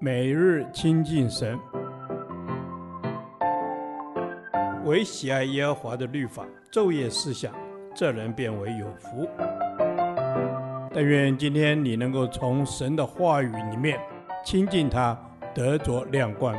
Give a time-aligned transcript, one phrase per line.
[0.00, 1.58] 每日亲近神，
[4.84, 7.54] 唯喜爱耶和华的律法，昼夜思想，
[7.94, 9.28] 这人便为有福。
[10.92, 13.98] 但愿今天你能够从神的话语里面
[14.44, 15.18] 亲近他，
[15.54, 16.54] 得着亮光。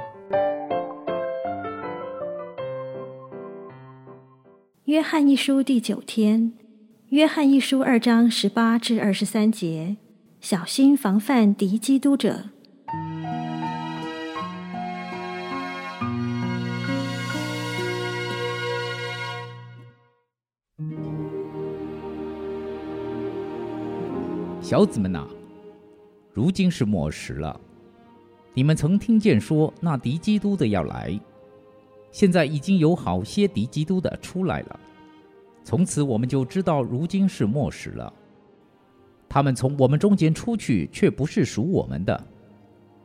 [4.86, 6.54] 约翰一书第九天，
[7.10, 9.98] 约翰一书二章十八至二十三节，
[10.42, 12.55] 小心防范敌基督者。
[24.66, 25.28] 小子们呐，
[26.34, 27.62] 如今是末时了。
[28.56, 31.20] 你们曾听见说那敌基督的要来，
[32.12, 34.80] 现在已经有好些敌基督的出来了。
[35.64, 38.12] 从此我们就知道如今是末时了。
[39.30, 42.20] 他们从我们中间出去，却不是属我们的；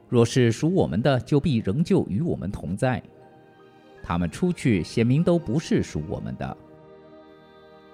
[0.09, 3.03] 若是属我们的，就必仍旧与我们同在。
[4.03, 6.57] 他们出去，显明都不是属我们的。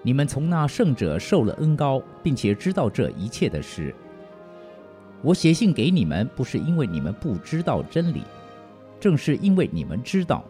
[0.07, 3.93] 你们从那圣者受了恩膏，并且知道这一切的事。
[5.21, 8.23] 我写信给你们，不是因为你们不知道真理，
[9.01, 10.45] 正是因为你们知道，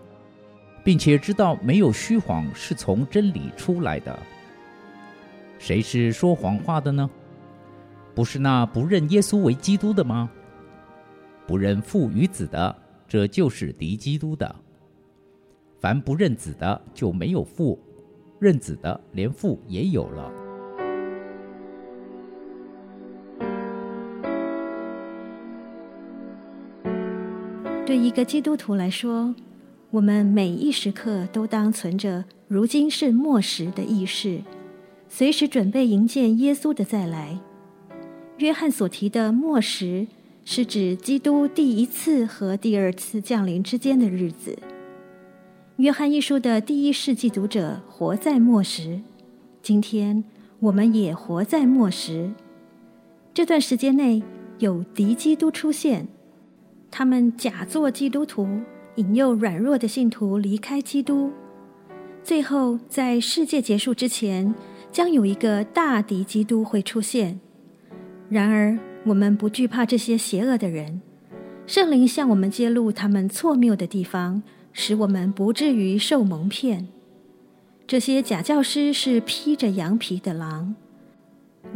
[0.84, 4.18] 并且知道没有虚谎是从真理出来的。
[5.58, 7.08] 谁是说谎话的呢？
[8.14, 10.28] 不是那不认耶稣为基督的吗？
[11.46, 12.76] 不认父与子的，
[13.08, 14.54] 这就是敌基督的。
[15.80, 17.80] 凡不认子的，就没有父。
[18.38, 20.32] 认子的，连父也有了。
[27.86, 29.34] 对一个基督徒来说，
[29.90, 34.40] 我们每一时刻都当存着“如今是末时”的意识，
[35.08, 37.38] 随时准备迎接耶稣的再来。
[38.38, 40.08] 约翰所提的“末时”，
[40.44, 44.58] 是指基督第一次和第二次降临之间的日子。
[45.76, 48.98] 约翰一书的第一世纪读者活在末时，
[49.60, 50.24] 今天
[50.58, 52.32] 我们也活在末时。
[53.34, 54.22] 这段时间内
[54.58, 56.08] 有敌基督出现，
[56.90, 58.48] 他们假作基督徒，
[58.94, 61.30] 引诱软弱的信徒离开基督。
[62.24, 64.54] 最后，在世界结束之前，
[64.90, 67.38] 将有一个大敌基督会出现。
[68.30, 71.02] 然而，我们不惧怕这些邪恶的人，
[71.66, 74.42] 圣灵向我们揭露他们错谬的地方。
[74.78, 76.86] 使我们不至于受蒙骗。
[77.86, 80.74] 这些假教师是披着羊皮的狼，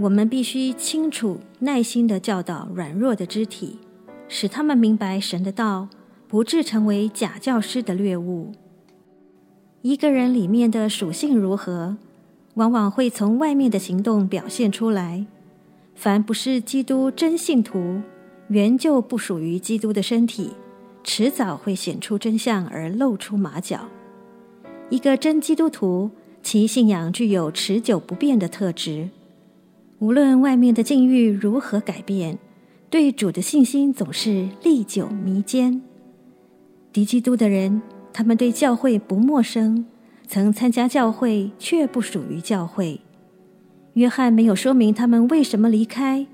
[0.01, 3.79] 我们必须清楚、耐心地教导软弱的肢体，
[4.29, 5.89] 使他们明白神的道，
[6.29, 8.53] 不致成为假教师的猎物。
[9.81, 11.97] 一个人里面的属性如何，
[12.55, 15.25] 往往会从外面的行动表现出来。
[15.95, 18.03] 凡不是基督真信徒，
[18.49, 20.51] 原就不属于基督的身体。
[21.03, 23.89] 迟早会显出真相而露出马脚。
[24.89, 26.11] 一个真基督徒，
[26.43, 29.09] 其信仰具有持久不变的特质。
[29.99, 32.39] 无论外面的境遇如何改变，
[32.89, 35.83] 对主的信心总是历久弥坚。
[36.93, 39.87] 敌基督的人，他们对教会不陌生，
[40.27, 43.01] 曾参加教会却不属于教会。
[43.95, 46.27] 约翰没有说明他们为什么离开。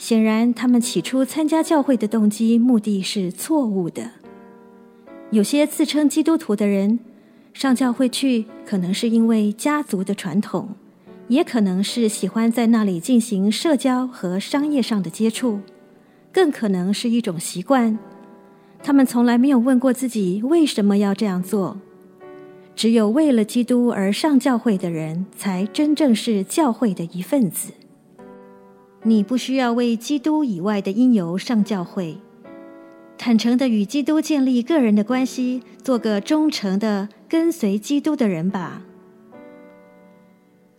[0.00, 4.12] 显然，他们起初参加教会的动机目的是错误的。
[5.30, 6.98] 有些自称基督徒的人
[7.52, 10.70] 上教会去，可能是因为家族的传统，
[11.28, 15.60] 也可能是喜欢在那里进行社交和商业上的接触，
[16.32, 17.98] 更可能是一种习惯。
[18.82, 21.76] 他们从来没有问过自己为什么要这样做。
[22.74, 27.74] 只有为了基督而上教会的人，才真正是教会的一份子。
[29.02, 32.18] 你不需要为基督以外的因由上教会，
[33.16, 38.82] 坦诚地与基督建立个人的关系，做个忠诚的跟随基督的人吧。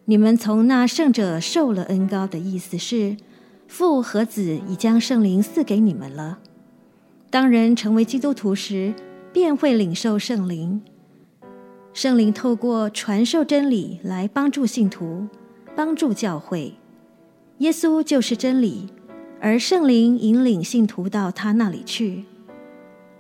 [0.06, 3.18] 你们从那圣者受了恩膏的意思是，
[3.68, 6.40] 父和子已将圣灵赐给你们了。
[7.32, 8.94] 当人成为基督徒时，
[9.34, 10.82] 便会领受圣灵。
[11.94, 15.28] 圣灵透过传授真理来帮助信徒，
[15.76, 16.76] 帮助教会。
[17.62, 18.88] 耶稣就是真理，
[19.40, 22.26] 而圣灵引领信徒到他那里去。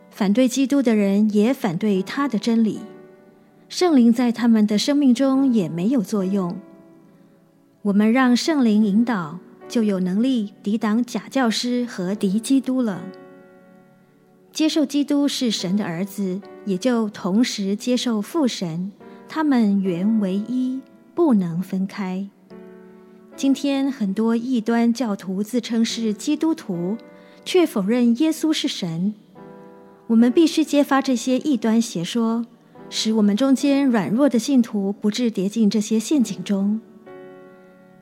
[0.10, 2.80] 反对基督的人也反对他的真理，
[3.70, 6.60] 圣灵在他们的生命中也没有作用。
[7.84, 13.04] 我们让圣灵引导，就有能力抵挡假教师和敌基督了。
[14.52, 18.92] 接受基督是神的儿子，也就同时接受父神，
[19.30, 20.82] 他们原为一，
[21.14, 22.28] 不能分开。
[23.42, 26.96] 今天很多异端教徒自称是基督徒，
[27.44, 29.16] 却否认耶稣是神。
[30.06, 32.46] 我们必须揭发这些异端邪说，
[32.88, 36.80] 使我们中间软弱的信徒不致跌进这些陷阱中。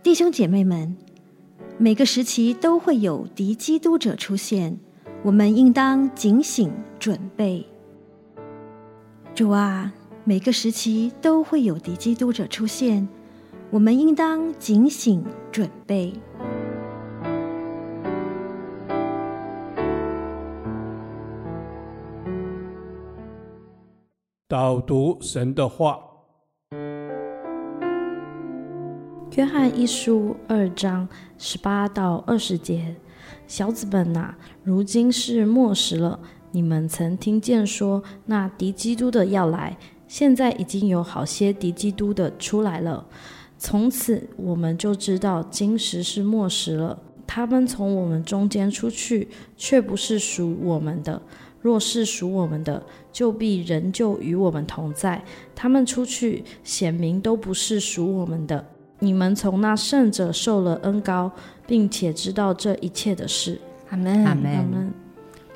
[0.04, 0.98] 弟兄姐妹们，
[1.78, 4.78] 每个时期都会有敌基督者出现，
[5.24, 6.70] 我们应当警醒
[7.00, 7.66] 准备。
[9.34, 9.94] 主啊，
[10.26, 13.08] 每个时期都会有敌基督者出现，
[13.72, 16.12] 我们应当警醒准备。
[24.48, 26.00] 导读神的话，
[29.38, 31.08] 《约翰一书》二章
[31.38, 32.96] 十八到二十节：
[33.46, 34.34] 小子们呐，
[34.64, 36.20] 如今是末时了。
[36.52, 39.78] 你们曾听见说，那敌基督的要来，
[40.08, 43.06] 现在已经有好些敌基督的出来了。
[43.60, 46.98] 从此我们就知道今时是末时了。
[47.28, 51.22] 他们从我们中间出去，却不是属我们的。
[51.62, 55.22] 若是属我们的，就必仍旧与我们同在。
[55.54, 58.66] 他们出去，显明都不是属我们的。
[59.00, 61.30] 你们从那圣者受了恩高，
[61.68, 63.60] 并且知道这一切的事。
[63.90, 64.94] 阿门，阿门。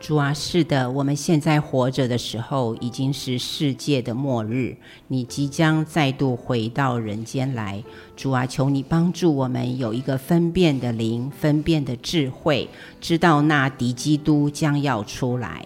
[0.04, 4.76] 主啊，是的，我们现在活着的时候，已经是世界的末日。
[5.08, 7.82] 你即将再度回到人间来。
[8.14, 12.68] 主啊，求你帮助我们有一个分辨的灵，分辨的智慧，
[13.00, 15.66] 知道那敌基督将要出来。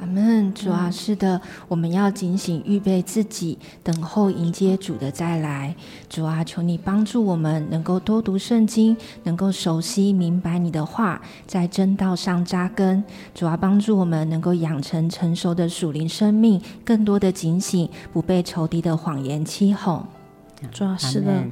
[0.00, 5.74] 阿门，主啊，是的，我们要警醒预备自己，等候迎接主的再来。
[6.08, 13.02] 主啊，求你帮助我们能够多读圣经，能够熟悉明白你的话，在真道上扎根。
[13.34, 20.04] 主啊，帮助我们能够养成成熟的属灵生命，更多的警醒，不被仇敌的谎言欺哄。
[20.72, 21.44] 主啊，是的，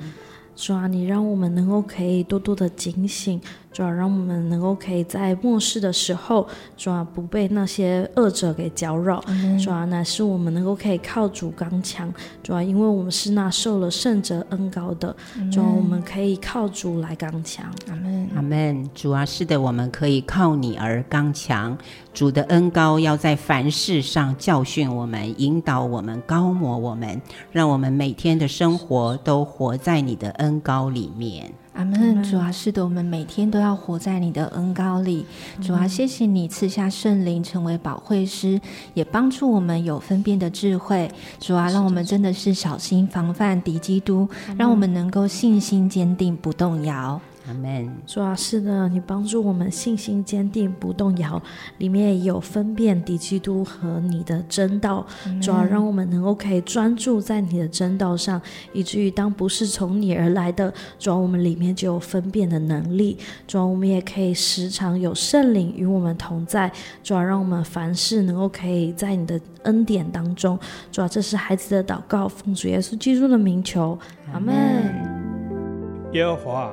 [0.54, 3.40] 主啊，你让我们能够可以多多的警醒。
[3.74, 9.20] 主要让我们能够可以在末世的时候，主要不被那些恶者给搅扰。
[9.60, 12.12] 主要乃是我们能够可以靠主刚强。
[12.40, 15.14] 主要因为我们是那受了圣者恩高的，
[15.50, 17.66] 主要我们可以靠主来刚强。
[17.88, 18.88] 阿门，阿门。
[18.94, 21.76] 主啊，是的，我们可以靠你而刚强。
[22.12, 31.52] 主的恩高要在凡事上教训我们、引导我们、高摩我们，让我们每天的生活都活在你的恩高里面。
[31.74, 35.26] 阿门，主啊，是的，我们每天都要活在你的恩膏里。
[35.60, 38.60] 主啊，谢谢你赐下圣灵成为保惠师，
[38.94, 41.10] 也帮助我们有分辨的智慧。
[41.40, 47.20] 主啊，让我们真的是小心防范敌基督，让我们能够信心坚定不动摇。
[47.46, 47.90] 阿门。
[48.06, 51.40] 主啊，是的，你帮助我们信心坚定不动摇，
[51.78, 55.06] 里面也有分辨敌基督和你的真道。
[55.42, 58.40] 主啊，让我们能够可以专注在你的真道上，
[58.72, 63.18] 以至于当不是从你而来的，主啊，我们里面就有分辨的能力。
[63.46, 66.72] 主啊，我们也可以时常有圣灵与我们同在。
[67.02, 70.58] 主啊，让我们凡事能够可以在你的恩典当中。
[70.90, 73.98] 主啊，这是孩子的祷告，奉主耶稣基督的名求。
[74.32, 74.54] 阿门。
[76.12, 76.72] 耶和华。